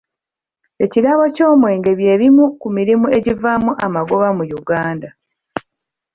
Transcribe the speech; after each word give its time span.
Ebirabo 0.83 1.23
by'omwenge 1.33 1.91
by'ebimu 1.99 2.45
ku 2.59 2.67
mirimu 2.75 3.07
egivaamu 3.17 3.71
amagoba 3.85 4.27
mu 4.37 4.43
Uganda. 4.59 5.09